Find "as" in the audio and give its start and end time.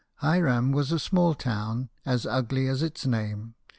2.07-2.25, 2.67-2.81